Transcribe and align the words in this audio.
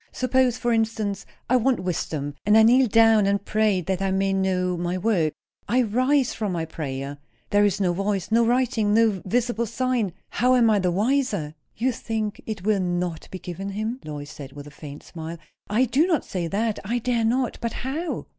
Suppose, 0.11 0.57
for 0.57 0.73
instance, 0.73 1.27
I 1.47 1.57
want 1.57 1.81
wisdom; 1.81 2.33
and 2.43 2.57
I 2.57 2.63
kneel 2.63 2.87
down 2.87 3.27
and 3.27 3.45
pray 3.45 3.81
that 3.81 4.01
I 4.01 4.09
may 4.09 4.33
know 4.33 4.75
my 4.75 4.97
work. 4.97 5.31
I 5.67 5.83
rise 5.83 6.33
from 6.33 6.53
my 6.53 6.65
prayer, 6.65 7.19
there 7.51 7.65
is 7.65 7.79
no 7.79 7.93
voice, 7.93 8.31
nor 8.31 8.43
writing, 8.47 8.95
nor 8.95 9.21
visible 9.23 9.67
sign; 9.67 10.13
how 10.29 10.55
am 10.55 10.71
I 10.71 10.79
the 10.79 10.89
wiser?" 10.89 11.53
"You 11.77 11.91
think 11.91 12.41
it 12.47 12.65
will 12.65 12.79
not 12.79 13.27
be 13.29 13.37
given 13.37 13.69
him?" 13.69 13.99
Lois 14.03 14.31
said, 14.31 14.53
with 14.53 14.65
a 14.65 14.71
faint 14.71 15.03
smile. 15.03 15.37
"I 15.69 15.85
do 15.85 16.07
not 16.07 16.25
say 16.25 16.47
that. 16.47 16.79
I 16.83 16.97
dare 16.97 17.23
not. 17.23 17.59
But 17.61 17.73
how?" 17.73 18.25